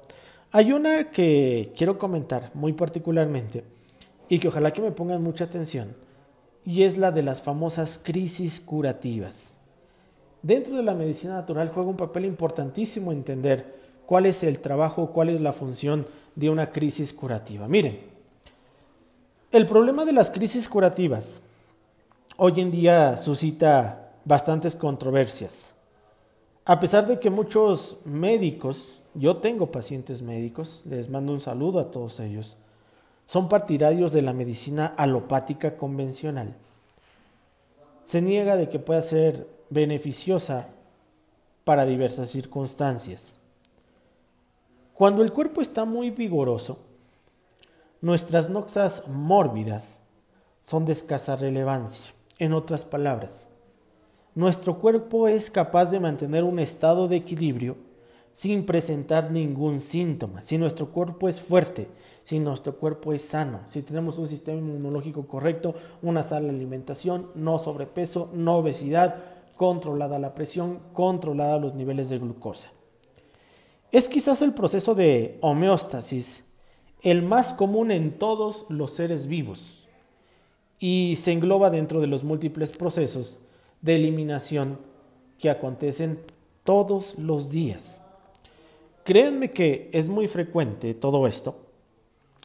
Hay 0.51 0.73
una 0.73 1.11
que 1.11 1.71
quiero 1.75 1.97
comentar 1.97 2.51
muy 2.53 2.73
particularmente 2.73 3.63
y 4.31 4.39
que 4.39 4.47
ojalá 4.47 4.71
que 4.71 4.81
me 4.81 4.91
pongan 4.91 5.21
mucha 5.21 5.43
atención, 5.43 5.93
y 6.63 6.83
es 6.83 6.97
la 6.97 7.11
de 7.11 7.21
las 7.21 7.41
famosas 7.41 7.99
crisis 8.01 8.61
curativas. 8.61 9.55
Dentro 10.41 10.77
de 10.77 10.83
la 10.83 10.93
medicina 10.93 11.33
natural 11.33 11.69
juega 11.73 11.89
un 11.89 11.97
papel 11.97 12.23
importantísimo 12.23 13.11
entender 13.11 13.75
cuál 14.05 14.25
es 14.25 14.41
el 14.43 14.59
trabajo, 14.59 15.11
cuál 15.11 15.27
es 15.27 15.41
la 15.41 15.51
función 15.51 16.07
de 16.33 16.49
una 16.49 16.71
crisis 16.71 17.11
curativa. 17.11 17.67
Miren, 17.67 17.99
el 19.51 19.65
problema 19.65 20.05
de 20.05 20.13
las 20.13 20.31
crisis 20.31 20.69
curativas 20.69 21.41
hoy 22.37 22.61
en 22.61 22.71
día 22.71 23.17
suscita 23.17 24.13
bastantes 24.23 24.75
controversias. 24.75 25.75
A 26.63 26.79
pesar 26.79 27.05
de 27.05 27.19
que 27.19 27.29
muchos 27.29 27.97
médicos, 28.05 29.03
yo 29.13 29.35
tengo 29.35 29.73
pacientes 29.73 30.21
médicos, 30.21 30.83
les 30.85 31.09
mando 31.09 31.33
un 31.33 31.41
saludo 31.41 31.81
a 31.81 31.91
todos 31.91 32.21
ellos, 32.21 32.55
son 33.31 33.47
partidarios 33.47 34.11
de 34.11 34.21
la 34.21 34.33
medicina 34.33 34.87
alopática 34.97 35.77
convencional. 35.77 36.53
Se 38.03 38.21
niega 38.21 38.57
de 38.57 38.67
que 38.67 38.77
pueda 38.77 39.01
ser 39.01 39.47
beneficiosa 39.69 40.67
para 41.63 41.85
diversas 41.85 42.29
circunstancias. 42.29 43.35
Cuando 44.93 45.23
el 45.23 45.31
cuerpo 45.31 45.61
está 45.61 45.85
muy 45.85 46.09
vigoroso, 46.09 46.79
nuestras 48.01 48.49
noxas 48.49 49.07
mórbidas 49.07 50.01
son 50.59 50.85
de 50.85 50.91
escasa 50.91 51.37
relevancia. 51.37 52.13
En 52.37 52.51
otras 52.51 52.83
palabras, 52.83 53.47
nuestro 54.35 54.77
cuerpo 54.77 55.29
es 55.29 55.49
capaz 55.49 55.85
de 55.85 56.01
mantener 56.01 56.43
un 56.43 56.59
estado 56.59 57.07
de 57.07 57.15
equilibrio 57.15 57.77
sin 58.33 58.65
presentar 58.65 59.31
ningún 59.31 59.79
síntoma. 59.79 60.43
Si 60.43 60.57
nuestro 60.57 60.89
cuerpo 60.89 61.29
es 61.29 61.39
fuerte, 61.39 61.87
si 62.23 62.39
nuestro 62.39 62.75
cuerpo 62.75 63.13
es 63.13 63.23
sano, 63.23 63.61
si 63.67 63.81
tenemos 63.81 64.17
un 64.17 64.27
sistema 64.27 64.59
inmunológico 64.59 65.27
correcto, 65.27 65.75
una 66.01 66.23
sana 66.23 66.49
alimentación, 66.49 67.27
no 67.35 67.57
sobrepeso, 67.57 68.29
no 68.33 68.57
obesidad, 68.57 69.15
controlada 69.57 70.19
la 70.19 70.33
presión, 70.33 70.79
controlada 70.93 71.57
los 71.57 71.73
niveles 71.73 72.09
de 72.09 72.19
glucosa. 72.19 72.71
Es 73.91 74.07
quizás 74.07 74.41
el 74.41 74.53
proceso 74.53 74.95
de 74.95 75.37
homeostasis 75.41 76.45
el 77.01 77.23
más 77.23 77.53
común 77.53 77.91
en 77.91 78.17
todos 78.17 78.65
los 78.69 78.91
seres 78.91 79.27
vivos 79.27 79.87
y 80.79 81.17
se 81.21 81.31
engloba 81.31 81.69
dentro 81.69 81.99
de 81.99 82.07
los 82.07 82.23
múltiples 82.23 82.77
procesos 82.77 83.39
de 83.81 83.95
eliminación 83.95 84.79
que 85.37 85.49
acontecen 85.49 86.19
todos 86.63 87.17
los 87.17 87.49
días. 87.49 88.01
Créanme 89.03 89.51
que 89.51 89.89
es 89.93 90.09
muy 90.09 90.27
frecuente 90.27 90.93
todo 90.93 91.25
esto. 91.25 91.70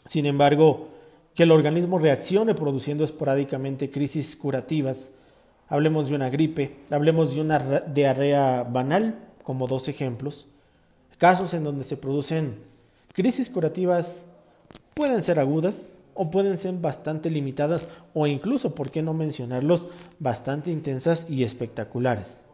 Sin 0.07 0.27
embargo, 0.27 0.89
que 1.37 1.43
el 1.43 1.53
organismo 1.53 1.99
reaccione 1.99 2.55
produciendo 2.55 3.05
esporádicamente 3.05 3.91
crisis 3.91 4.35
curativas. 4.35 5.11
Hablemos 5.69 6.09
de 6.09 6.15
una 6.15 6.31
gripe, 6.31 6.77
hablemos 6.91 7.35
de 7.35 7.43
una 7.43 7.59
diarrea 7.81 8.63
banal, 8.63 9.19
como 9.43 9.67
dos 9.67 9.89
ejemplos. 9.89 10.47
Casos 11.19 11.55
en 11.55 11.63
donde 11.63 11.85
se 11.85 11.97
producen 11.97 12.57
crisis 13.15 13.49
curativas 13.51 14.25
pueden 14.95 15.23
ser 15.23 15.39
agudas 15.39 15.91
o 16.15 16.31
pueden 16.31 16.57
ser 16.59 16.75
bastante 16.75 17.31
limitadas 17.31 17.91
o 18.15 18.27
incluso, 18.27 18.75
por 18.75 18.91
qué 18.91 19.03
no 19.03 19.13
mencionarlos, 19.13 19.89
bastante 20.19 20.71
intensas 20.71 21.29
y 21.29 21.45
espectaculares, 21.45 22.45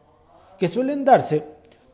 que 0.59 0.68
suelen 0.68 1.04
darse 1.04 1.44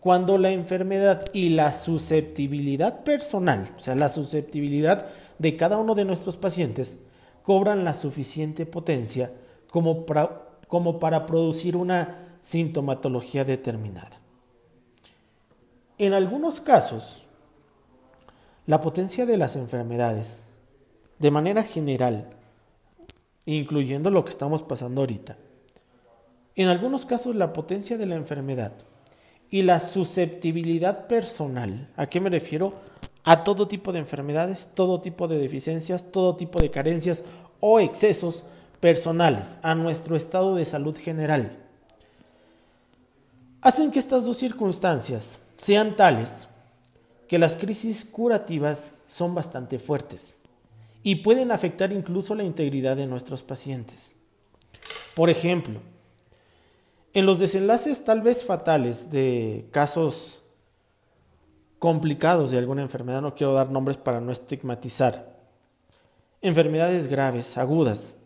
cuando 0.00 0.38
la 0.38 0.50
enfermedad 0.50 1.22
y 1.32 1.50
la 1.50 1.72
susceptibilidad 1.72 3.02
personal, 3.02 3.74
o 3.76 3.80
sea, 3.80 3.94
la 3.94 4.08
susceptibilidad 4.08 5.06
de 5.38 5.56
cada 5.56 5.76
uno 5.76 5.94
de 5.94 6.04
nuestros 6.04 6.36
pacientes, 6.36 6.98
cobran 7.42 7.84
la 7.84 7.94
suficiente 7.94 8.66
potencia 8.66 9.32
como 9.70 10.06
para, 10.06 11.26
producir 11.26 11.76
una 11.76 12.26
sintomatología 12.42 13.44
determinada. 13.44 14.20
En 15.96 16.14
algunos 16.14 16.60
casos, 16.60 17.26
la 18.66 18.80
potencia 18.80 19.26
de 19.26 19.36
las 19.36 19.56
enfermedades, 19.56 20.44
de 21.18 21.30
manera 21.30 21.62
general, 21.64 22.28
incluyendo 23.46 24.10
lo 24.10 24.24
que 24.24 24.30
estamos 24.30 24.62
pasando 24.62 25.00
ahorita, 25.00 25.36
en 26.54 26.68
algunos 26.68 27.06
casos 27.06 27.34
la 27.34 27.52
potencia 27.52 27.98
de 27.98 28.06
la 28.06 28.14
enfermedad 28.14 28.72
y 29.50 29.62
la 29.62 29.80
susceptibilidad 29.80 31.06
personal. 31.06 31.88
¿A 31.96 32.06
qué 32.06 32.20
me 32.20 32.30
refiero? 32.30 32.72
A 33.24 33.44
todo 33.44 33.68
tipo 33.68 33.92
de 33.92 33.98
enfermedades, 33.98 34.70
todo 34.74 35.00
tipo 35.00 35.28
de 35.28 35.38
deficiencias, 35.38 36.10
todo 36.10 36.36
tipo 36.36 36.60
de 36.60 36.70
carencias 36.70 37.24
o 37.60 37.80
excesos 37.80 38.44
personales 38.80 39.58
a 39.62 39.74
nuestro 39.74 40.16
estado 40.16 40.54
de 40.54 40.64
salud 40.64 40.96
general. 40.96 41.56
Hacen 43.60 43.90
que 43.90 43.98
estas 43.98 44.24
dos 44.24 44.36
circunstancias 44.36 45.40
sean 45.56 45.96
tales 45.96 46.46
que 47.26 47.38
las 47.38 47.56
crisis 47.56 48.04
curativas 48.04 48.94
son 49.06 49.34
bastante 49.34 49.78
fuertes 49.78 50.40
y 51.02 51.16
pueden 51.16 51.50
afectar 51.50 51.92
incluso 51.92 52.34
la 52.34 52.44
integridad 52.44 52.96
de 52.96 53.06
nuestros 53.06 53.42
pacientes. 53.42 54.14
Por 55.14 55.28
ejemplo, 55.28 55.80
en 57.14 57.26
los 57.26 57.38
desenlaces 57.38 58.04
tal 58.04 58.20
vez 58.20 58.44
fatales 58.44 59.10
de 59.10 59.68
casos 59.70 60.42
complicados 61.78 62.50
de 62.50 62.58
alguna 62.58 62.82
enfermedad, 62.82 63.22
no 63.22 63.34
quiero 63.34 63.54
dar 63.54 63.70
nombres 63.70 63.96
para 63.96 64.20
no 64.20 64.32
estigmatizar, 64.32 65.38
enfermedades 66.42 67.08
graves, 67.08 67.56
agudas, 67.56 68.16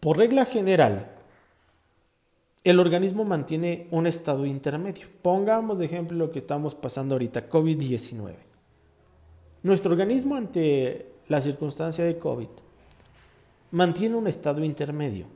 por 0.00 0.18
regla 0.18 0.44
general, 0.46 1.12
el 2.64 2.80
organismo 2.80 3.24
mantiene 3.24 3.86
un 3.92 4.08
estado 4.08 4.46
intermedio. 4.46 5.06
Pongamos 5.22 5.78
de 5.78 5.84
ejemplo 5.84 6.16
lo 6.16 6.32
que 6.32 6.40
estamos 6.40 6.74
pasando 6.74 7.14
ahorita, 7.14 7.48
COVID-19. 7.48 8.34
Nuestro 9.62 9.92
organismo 9.92 10.34
ante 10.34 11.12
la 11.28 11.40
circunstancia 11.40 12.04
de 12.04 12.18
COVID 12.18 12.48
mantiene 13.70 14.16
un 14.16 14.26
estado 14.26 14.64
intermedio. 14.64 15.26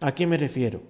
¿A 0.00 0.14
qué 0.14 0.26
me 0.26 0.36
refiero? 0.36 0.82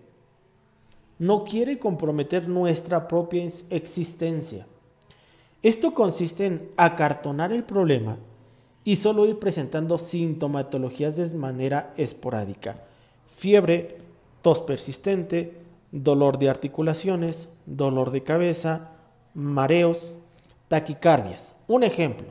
No 1.20 1.44
quiere 1.44 1.78
comprometer 1.78 2.48
nuestra 2.48 3.06
propia 3.06 3.46
existencia. 3.68 4.66
Esto 5.62 5.92
consiste 5.92 6.46
en 6.46 6.70
acartonar 6.78 7.52
el 7.52 7.62
problema 7.62 8.16
y 8.84 8.96
solo 8.96 9.26
ir 9.26 9.38
presentando 9.38 9.98
sintomatologías 9.98 11.16
de 11.16 11.36
manera 11.36 11.92
esporádica. 11.98 12.82
Fiebre, 13.28 13.88
tos 14.40 14.62
persistente, 14.62 15.58
dolor 15.92 16.38
de 16.38 16.48
articulaciones, 16.48 17.50
dolor 17.66 18.12
de 18.12 18.22
cabeza, 18.22 18.92
mareos, 19.34 20.16
taquicardias. 20.68 21.54
Un 21.68 21.82
ejemplo. 21.82 22.28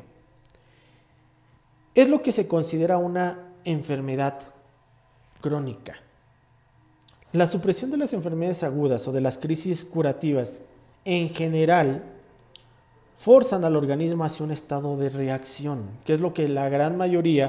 Es 1.93 2.09
lo 2.09 2.23
que 2.23 2.31
se 2.31 2.47
considera 2.47 2.97
una 2.97 3.53
enfermedad 3.65 4.39
crónica. 5.41 6.08
La 7.31 7.47
supresión 7.47 7.91
de 7.91 7.97
las 7.97 8.13
enfermedades 8.13 8.63
agudas 8.63 9.07
o 9.07 9.11
de 9.11 9.21
las 9.21 9.37
crisis 9.37 9.85
curativas 9.85 10.61
en 11.05 11.29
general 11.29 12.03
forzan 13.17 13.63
al 13.63 13.75
organismo 13.75 14.23
hacia 14.23 14.45
un 14.45 14.51
estado 14.51 14.97
de 14.97 15.09
reacción, 15.09 15.83
que 16.05 16.13
es 16.13 16.21
lo 16.21 16.33
que 16.33 16.49
la 16.49 16.69
gran 16.69 16.97
mayoría 16.97 17.45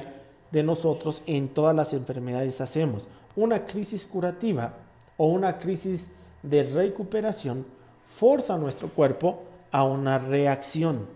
de 0.51 0.63
nosotros 0.63 1.23
en 1.27 1.49
todas 1.49 1.75
las 1.75 1.95
enfermedades 1.95 2.61
hacemos. 2.61 3.09
Una 3.37 3.65
crisis 3.65 4.05
curativa 4.05 4.75
o 5.17 5.29
una 5.29 5.59
crisis 5.59 6.13
de 6.43 6.63
recuperación 6.63 7.65
forza 8.05 8.57
a 8.57 8.59
nuestro 8.59 8.89
cuerpo 8.89 9.45
a 9.71 9.85
una 9.85 10.19
reacción, 10.19 11.07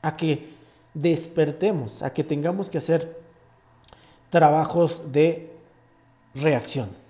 a 0.00 0.16
que 0.16 0.54
despertemos, 0.94 2.02
a 2.02 2.14
que 2.14 2.24
tengamos 2.24 2.70
que 2.70 2.78
hacer 2.78 3.20
trabajos 4.30 5.12
de 5.12 5.50
reacción. 6.34 7.01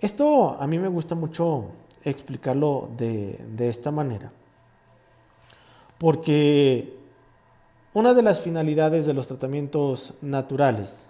Esto 0.00 0.56
a 0.58 0.66
mí 0.66 0.78
me 0.78 0.88
gusta 0.88 1.14
mucho 1.14 1.66
explicarlo 2.02 2.88
de, 2.96 3.38
esta 3.58 3.90
manera, 3.90 4.28
porque 5.98 6.96
una 7.92 8.14
de 8.14 8.22
las 8.22 8.40
finalidades 8.40 9.04
de 9.04 9.12
los 9.12 9.26
tratamientos 9.26 10.14
naturales 10.22 11.06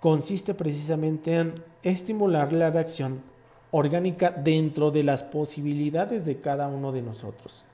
consiste 0.00 0.54
precisamente 0.54 1.36
en 1.36 1.54
estimular 1.84 2.52
la 2.52 2.70
reacción 2.70 3.22
orgánica 3.70 4.32
dentro 4.32 4.90
de 4.90 5.04
las 5.04 5.22
posibilidades 5.22 6.26
de 6.26 6.40
cada 6.40 6.66
uno 6.66 6.90
de 6.90 7.02
nosotros. 7.02 7.64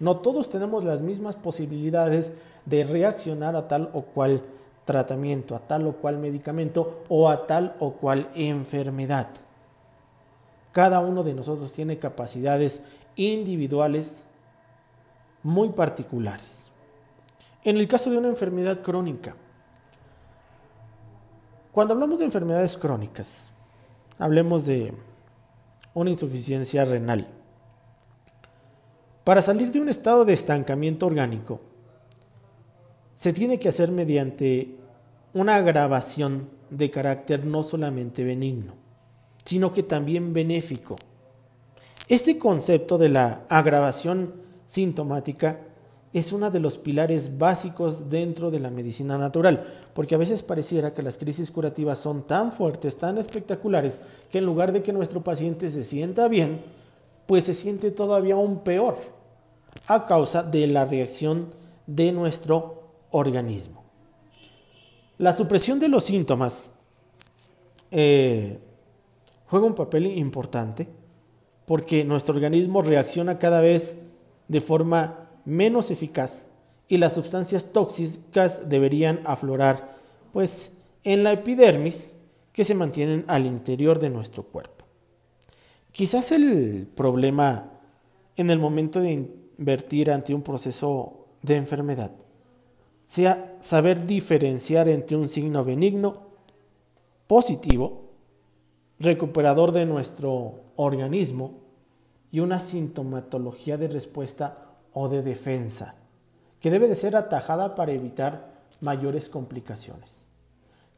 No 0.00 0.16
todos 0.16 0.50
tenemos 0.50 0.82
las 0.82 1.00
mismas 1.00 1.36
posibilidades 1.36 2.36
de 2.66 2.82
reaccionar 2.82 3.54
a 3.54 3.68
tal 3.68 3.88
o 3.92 4.02
cual 4.02 4.42
tratamiento, 4.84 5.54
a 5.54 5.60
tal 5.60 5.86
o 5.86 5.92
cual 5.94 6.18
medicamento 6.18 7.02
o 7.08 7.28
a 7.28 7.46
tal 7.46 7.76
o 7.78 7.92
cual 7.92 8.30
enfermedad. 8.34 9.28
Cada 10.72 11.00
uno 11.00 11.22
de 11.22 11.34
nosotros 11.34 11.72
tiene 11.72 11.98
capacidades 11.98 12.82
individuales 13.16 14.24
muy 15.42 15.70
particulares. 15.70 16.66
En 17.64 17.76
el 17.76 17.86
caso 17.86 18.10
de 18.10 18.18
una 18.18 18.28
enfermedad 18.28 18.80
crónica, 18.82 19.36
cuando 21.72 21.94
hablamos 21.94 22.18
de 22.18 22.24
enfermedades 22.24 22.76
crónicas, 22.76 23.52
hablemos 24.18 24.66
de 24.66 24.92
una 25.94 26.10
insuficiencia 26.10 26.84
renal. 26.84 27.26
Para 29.24 29.42
salir 29.42 29.70
de 29.70 29.80
un 29.80 29.88
estado 29.88 30.24
de 30.24 30.32
estancamiento 30.32 31.06
orgánico, 31.06 31.60
se 33.16 33.32
tiene 33.32 33.58
que 33.58 33.68
hacer 33.68 33.92
mediante 33.92 34.76
una 35.34 35.56
agravación 35.56 36.48
de 36.70 36.90
carácter 36.90 37.44
no 37.44 37.62
solamente 37.62 38.24
benigno, 38.24 38.74
sino 39.44 39.72
que 39.72 39.82
también 39.82 40.32
benéfico. 40.32 40.96
Este 42.08 42.38
concepto 42.38 42.98
de 42.98 43.08
la 43.08 43.42
agravación 43.48 44.34
sintomática 44.66 45.60
es 46.12 46.32
uno 46.32 46.50
de 46.50 46.60
los 46.60 46.76
pilares 46.76 47.38
básicos 47.38 48.10
dentro 48.10 48.50
de 48.50 48.60
la 48.60 48.70
medicina 48.70 49.16
natural, 49.16 49.78
porque 49.94 50.14
a 50.14 50.18
veces 50.18 50.42
pareciera 50.42 50.92
que 50.92 51.02
las 51.02 51.16
crisis 51.16 51.50
curativas 51.50 51.98
son 51.98 52.22
tan 52.26 52.52
fuertes, 52.52 52.96
tan 52.96 53.16
espectaculares, 53.18 54.00
que 54.30 54.38
en 54.38 54.46
lugar 54.46 54.72
de 54.72 54.82
que 54.82 54.92
nuestro 54.92 55.22
paciente 55.22 55.68
se 55.70 55.84
sienta 55.84 56.28
bien, 56.28 56.60
pues 57.26 57.44
se 57.44 57.54
siente 57.54 57.90
todavía 57.90 58.34
aún 58.34 58.58
peor 58.58 58.96
a 59.88 60.04
causa 60.04 60.42
de 60.42 60.66
la 60.66 60.84
reacción 60.84 61.46
de 61.86 62.12
nuestro 62.12 62.81
organismo. 63.12 63.84
La 65.18 65.36
supresión 65.36 65.78
de 65.78 65.88
los 65.88 66.04
síntomas 66.04 66.70
eh, 67.90 68.58
juega 69.46 69.66
un 69.66 69.74
papel 69.74 70.06
importante 70.18 70.88
porque 71.66 72.04
nuestro 72.04 72.34
organismo 72.34 72.82
reacciona 72.82 73.38
cada 73.38 73.60
vez 73.60 73.96
de 74.48 74.60
forma 74.60 75.28
menos 75.44 75.90
eficaz 75.90 76.46
y 76.88 76.96
las 76.96 77.12
sustancias 77.12 77.70
tóxicas 77.72 78.68
deberían 78.68 79.20
aflorar 79.24 79.96
pues 80.32 80.72
en 81.04 81.22
la 81.22 81.32
epidermis 81.32 82.12
que 82.52 82.64
se 82.64 82.74
mantienen 82.74 83.24
al 83.28 83.46
interior 83.46 83.98
de 83.98 84.10
nuestro 84.10 84.42
cuerpo. 84.42 84.84
Quizás 85.92 86.32
el 86.32 86.88
problema 86.96 87.70
en 88.36 88.50
el 88.50 88.58
momento 88.58 89.00
de 89.00 89.12
invertir 89.58 90.10
ante 90.10 90.34
un 90.34 90.42
proceso 90.42 91.28
de 91.42 91.56
enfermedad 91.56 92.12
sea 93.12 93.58
saber 93.60 94.06
diferenciar 94.06 94.88
entre 94.88 95.18
un 95.18 95.28
signo 95.28 95.66
benigno, 95.66 96.14
positivo, 97.26 98.04
recuperador 98.98 99.72
de 99.72 99.84
nuestro 99.84 100.62
organismo 100.76 101.58
y 102.30 102.40
una 102.40 102.58
sintomatología 102.58 103.76
de 103.76 103.88
respuesta 103.88 104.56
o 104.94 105.10
de 105.10 105.20
defensa, 105.20 105.94
que 106.58 106.70
debe 106.70 106.88
de 106.88 106.96
ser 106.96 107.14
atajada 107.14 107.74
para 107.74 107.92
evitar 107.92 108.54
mayores 108.80 109.28
complicaciones. 109.28 110.22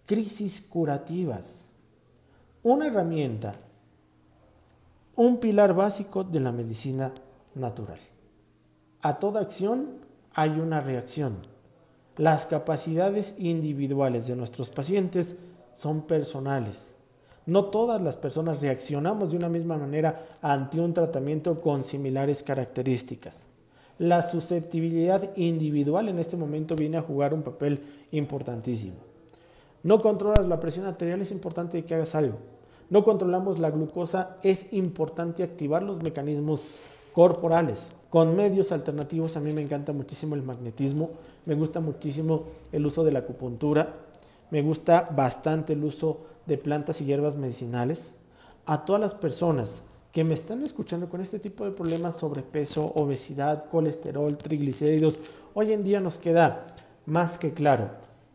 Crisis 0.06 0.60
curativas, 0.60 1.66
una 2.62 2.86
herramienta, 2.86 3.54
un 5.16 5.38
pilar 5.38 5.74
básico 5.74 6.22
de 6.22 6.38
la 6.38 6.52
medicina 6.52 7.10
natural. 7.56 7.98
A 9.02 9.18
toda 9.18 9.40
acción 9.40 9.96
hay 10.32 10.50
una 10.60 10.78
reacción. 10.78 11.38
Las 12.16 12.46
capacidades 12.46 13.34
individuales 13.38 14.26
de 14.26 14.36
nuestros 14.36 14.70
pacientes 14.70 15.36
son 15.74 16.02
personales. 16.02 16.94
No 17.46 17.66
todas 17.66 18.00
las 18.00 18.16
personas 18.16 18.60
reaccionamos 18.60 19.30
de 19.30 19.36
una 19.36 19.48
misma 19.48 19.76
manera 19.76 20.22
ante 20.40 20.80
un 20.80 20.94
tratamiento 20.94 21.54
con 21.56 21.84
similares 21.84 22.42
características 22.42 23.46
la 23.98 24.22
susceptibilidad 24.22 25.36
individual 25.36 26.08
en 26.08 26.18
este 26.18 26.36
momento 26.36 26.74
viene 26.78 26.96
a 26.96 27.02
jugar 27.02 27.32
un 27.32 27.42
papel 27.42 27.80
importantísimo. 28.10 28.96
No 29.82 29.98
controlas 29.98 30.46
la 30.48 30.60
presión 30.60 30.86
arterial, 30.86 31.20
es 31.20 31.30
importante 31.30 31.84
que 31.84 31.94
hagas 31.94 32.14
algo. 32.14 32.38
No 32.90 33.04
controlamos 33.04 33.58
la 33.58 33.70
glucosa, 33.70 34.36
es 34.42 34.72
importante 34.72 35.42
activar 35.42 35.82
los 35.82 36.02
mecanismos 36.02 36.62
corporales 37.14 37.86
con 38.10 38.36
medios 38.36 38.72
alternativos. 38.72 39.36
A 39.36 39.40
mí 39.40 39.52
me 39.52 39.62
encanta 39.62 39.92
muchísimo 39.92 40.34
el 40.34 40.42
magnetismo, 40.42 41.10
me 41.46 41.54
gusta 41.54 41.80
muchísimo 41.80 42.44
el 42.72 42.84
uso 42.84 43.04
de 43.04 43.12
la 43.12 43.20
acupuntura, 43.20 43.94
me 44.50 44.60
gusta 44.60 45.06
bastante 45.16 45.72
el 45.72 45.84
uso 45.84 46.26
de 46.44 46.58
plantas 46.58 47.00
y 47.00 47.06
hierbas 47.06 47.36
medicinales. 47.36 48.14
A 48.66 48.84
todas 48.84 49.00
las 49.00 49.14
personas 49.14 49.82
que 50.12 50.24
me 50.24 50.34
están 50.34 50.62
escuchando 50.62 51.08
con 51.08 51.20
este 51.20 51.38
tipo 51.38 51.64
de 51.64 51.70
problemas 51.70 52.16
sobre 52.16 52.42
peso, 52.42 52.84
obesidad, 52.96 53.64
colesterol, 53.70 54.36
triglicéridos, 54.36 55.18
hoy 55.54 55.72
en 55.72 55.82
día 55.82 56.00
nos 56.00 56.18
queda 56.18 56.66
más 57.06 57.38
que 57.38 57.52
claro 57.52 57.90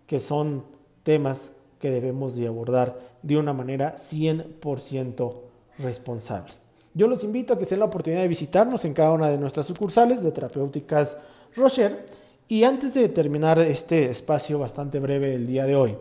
que 0.08 0.20
son 0.20 0.64
temas 1.04 1.52
que 1.80 1.92
debemos 1.92 2.36
de 2.36 2.48
abordar 2.48 2.98
de 3.24 3.38
una 3.38 3.54
manera 3.54 3.96
100% 3.96 5.30
responsable. 5.78 6.69
Yo 7.00 7.08
los 7.08 7.24
invito 7.24 7.54
a 7.54 7.58
que 7.58 7.64
se 7.64 7.76
den 7.76 7.80
la 7.80 7.86
oportunidad 7.86 8.24
de 8.24 8.28
visitarnos 8.28 8.84
en 8.84 8.94
cada 8.94 9.14
una 9.14 9.30
de 9.30 9.38
nuestras 9.38 9.66
sucursales 9.66 10.22
de 10.22 10.34
terapéuticas 10.34 11.16
Rocher. 11.56 12.06
Y 12.50 12.66
antes 12.66 12.94
de 12.94 13.08
terminar 13.08 13.58
este 13.58 14.10
espacio 14.10 14.60
bastante 14.60 15.00
breve 15.00 15.30
del 15.30 15.48
día 15.48 15.66
de 15.66 15.78
hoy, 15.78 15.96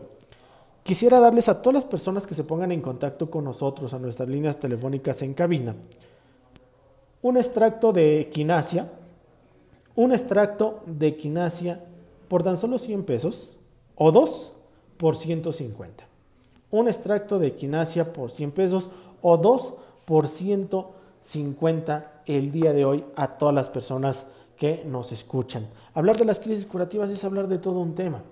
Quisiera 0.82 1.20
darles 1.20 1.48
a 1.48 1.60
todas 1.60 1.74
las 1.74 1.84
personas 1.84 2.26
que 2.26 2.34
se 2.34 2.42
pongan 2.44 2.72
en 2.72 2.80
contacto 2.80 3.30
con 3.30 3.44
nosotros 3.44 3.92
a 3.92 3.98
nuestras 3.98 4.28
líneas 4.28 4.58
telefónicas 4.58 5.22
en 5.22 5.34
cabina. 5.34 5.76
Un 7.20 7.36
extracto 7.36 7.92
de 7.92 8.18
equinacia, 8.20 8.90
un 9.94 10.12
extracto 10.12 10.80
de 10.86 11.08
equinacia 11.08 11.84
por 12.26 12.42
tan 12.42 12.56
solo 12.56 12.78
100 12.78 13.04
pesos 13.04 13.50
o 13.94 14.10
dos 14.10 14.52
por 14.96 15.14
150. 15.14 16.08
Un 16.70 16.88
extracto 16.88 17.38
de 17.38 17.48
equinacia 17.48 18.10
por 18.12 18.30
100 18.30 18.50
pesos 18.52 18.90
o 19.20 19.36
dos 19.36 19.74
por 20.08 20.26
150 20.26 22.22
el 22.24 22.50
día 22.50 22.72
de 22.72 22.86
hoy 22.86 23.04
a 23.14 23.36
todas 23.36 23.54
las 23.54 23.68
personas 23.68 24.26
que 24.56 24.82
nos 24.86 25.12
escuchan. 25.12 25.68
Hablar 25.92 26.16
de 26.16 26.24
las 26.24 26.40
crisis 26.40 26.64
curativas 26.64 27.10
es 27.10 27.22
hablar 27.24 27.46
de 27.46 27.58
todo 27.58 27.80
un 27.80 27.94
tema. 27.94 28.22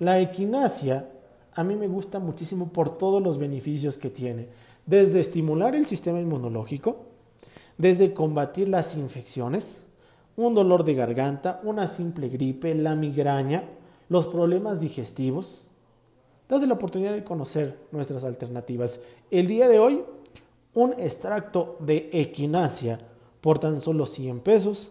La 0.00 0.18
equinacia 0.18 1.08
a 1.54 1.62
mí 1.62 1.76
me 1.76 1.86
gusta 1.86 2.18
muchísimo 2.18 2.72
por 2.72 2.98
todos 2.98 3.22
los 3.22 3.38
beneficios 3.38 3.98
que 3.98 4.10
tiene. 4.10 4.48
Desde 4.84 5.20
estimular 5.20 5.76
el 5.76 5.86
sistema 5.86 6.18
inmunológico, 6.18 6.96
desde 7.78 8.14
combatir 8.14 8.68
las 8.68 8.96
infecciones, 8.96 9.84
un 10.34 10.54
dolor 10.54 10.82
de 10.82 10.94
garganta, 10.94 11.60
una 11.62 11.86
simple 11.86 12.30
gripe, 12.30 12.74
la 12.74 12.96
migraña, 12.96 13.62
los 14.08 14.26
problemas 14.26 14.80
digestivos. 14.80 15.66
Date 16.48 16.66
la 16.66 16.74
oportunidad 16.74 17.12
de 17.12 17.22
conocer 17.22 17.78
nuestras 17.92 18.24
alternativas. 18.24 19.00
El 19.30 19.46
día 19.46 19.68
de 19.68 19.78
hoy, 19.78 20.02
un 20.74 20.92
extracto 20.98 21.76
de 21.80 22.10
equinacia 22.12 22.98
por 23.40 23.58
tan 23.58 23.80
solo 23.80 24.06
100 24.06 24.40
pesos 24.40 24.90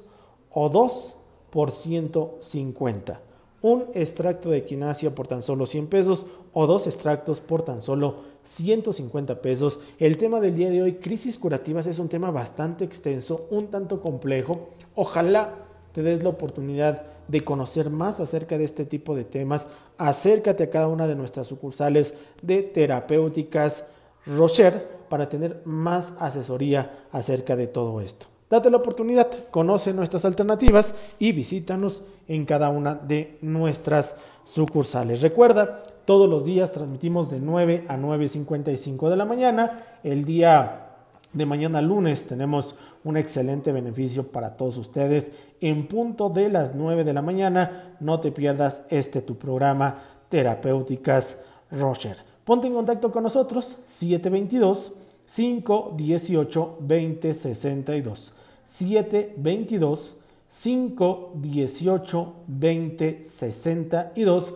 o 0.50 0.70
2 0.70 1.16
por 1.50 1.72
150 1.72 3.32
un 3.62 3.86
extracto 3.94 4.50
de 4.50 4.58
equinacia 4.58 5.14
por 5.14 5.28
tan 5.28 5.42
solo 5.42 5.66
100 5.66 5.88
pesos 5.88 6.26
o 6.54 6.68
dos 6.68 6.88
extractos 6.88 7.40
por 7.40 7.62
tan 7.62 7.82
solo 7.82 8.16
150 8.44 9.42
pesos. 9.42 9.80
El 10.00 10.18
tema 10.18 10.40
del 10.40 10.56
día 10.56 10.70
de 10.70 10.82
hoy, 10.82 10.96
crisis 10.96 11.38
curativas, 11.38 11.86
es 11.88 12.00
un 12.00 12.10
tema 12.10 12.32
bastante 12.32 12.84
extenso, 12.84 13.48
un 13.52 13.68
tanto 13.68 14.02
complejo. 14.02 14.70
Ojalá 14.96 15.54
te 15.94 16.02
des 16.02 16.24
la 16.24 16.30
oportunidad 16.30 17.04
de 17.28 17.44
conocer 17.44 17.90
más 17.90 18.20
acerca 18.20 18.58
de 18.58 18.64
este 18.64 18.86
tipo 18.86 19.16
de 19.16 19.24
temas. 19.24 19.70
Acércate 19.98 20.64
a 20.64 20.70
cada 20.70 20.88
una 20.88 21.08
de 21.08 21.16
nuestras 21.16 21.48
sucursales 21.48 22.16
de 22.42 22.64
terapéuticas 22.64 23.86
Rocher 24.26 25.01
para 25.12 25.28
tener 25.28 25.62
más 25.66 26.16
asesoría 26.20 27.04
acerca 27.12 27.58
de 27.58 27.68
todo 27.68 28.00
esto. 28.00 28.28
Date 28.50 28.72
la 28.72 28.78
oportunidad, 28.78 29.30
conoce 29.52 29.94
nuestras 29.94 30.26
alternativas 30.26 30.96
y 31.20 31.34
visítanos 31.34 32.04
en 32.30 32.46
cada 32.46 32.70
una 32.70 32.96
de 32.96 33.38
nuestras 33.42 34.16
sucursales. 34.46 35.22
Recuerda, 35.22 35.84
todos 36.06 36.30
los 36.30 36.46
días 36.46 36.72
transmitimos 36.72 37.30
de 37.30 37.40
9 37.40 37.86
a 37.88 37.98
9.55 37.98 39.10
de 39.10 39.18
la 39.18 39.26
mañana. 39.26 39.78
El 40.04 40.24
día 40.24 40.88
de 41.34 41.46
mañana 41.46 41.82
lunes 41.82 42.26
tenemos 42.26 42.76
un 43.04 43.18
excelente 43.18 43.72
beneficio 43.72 44.28
para 44.32 44.56
todos 44.56 44.78
ustedes. 44.78 45.34
En 45.60 45.88
punto 45.88 46.30
de 46.30 46.50
las 46.50 46.74
9 46.74 47.04
de 47.04 47.14
la 47.14 47.22
mañana, 47.22 47.96
no 48.00 48.20
te 48.22 48.32
pierdas 48.32 48.84
este 48.90 49.22
tu 49.22 49.38
programa 49.38 50.04
Terapéuticas 50.30 51.38
Roger. 51.72 52.18
Ponte 52.44 52.68
en 52.68 52.74
contacto 52.74 53.12
con 53.12 53.24
nosotros 53.24 53.78
722 53.86 54.94
518 55.34 56.78
2062. 56.80 58.34
722 58.66 60.16
518 60.50 62.34
20 62.48 63.24
62 63.24 64.54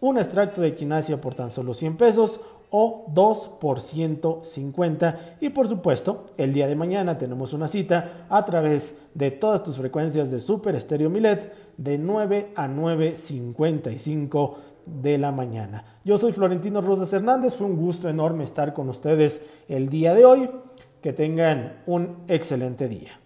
un 0.00 0.18
extracto 0.18 0.60
de 0.60 0.68
equinacia 0.68 1.20
por 1.20 1.34
tan 1.34 1.50
solo 1.50 1.74
100 1.74 1.96
pesos 1.96 2.40
o 2.70 3.06
2 3.08 3.48
por 3.60 3.80
150. 3.80 5.36
Y 5.40 5.50
por 5.50 5.68
supuesto, 5.68 6.26
el 6.36 6.52
día 6.52 6.66
de 6.66 6.76
mañana 6.76 7.18
tenemos 7.18 7.52
una 7.52 7.68
cita 7.68 8.26
a 8.28 8.44
través 8.44 8.96
de 9.14 9.30
todas 9.30 9.62
tus 9.62 9.76
frecuencias 9.76 10.30
de 10.30 10.40
Super 10.40 10.74
Estéreo 10.74 11.10
Milet 11.10 11.52
de 11.76 11.98
9 11.98 12.52
a 12.54 12.68
9.55 12.68 14.54
de 14.86 15.18
la 15.18 15.32
mañana. 15.32 15.84
Yo 16.04 16.16
soy 16.16 16.32
Florentino 16.32 16.80
Rosas 16.80 17.12
Hernández, 17.12 17.56
fue 17.56 17.66
un 17.66 17.76
gusto 17.76 18.08
enorme 18.08 18.44
estar 18.44 18.72
con 18.72 18.88
ustedes 18.88 19.44
el 19.68 19.88
día 19.88 20.14
de 20.14 20.24
hoy. 20.24 20.50
Que 21.02 21.12
tengan 21.12 21.82
un 21.86 22.24
excelente 22.26 22.88
día. 22.88 23.20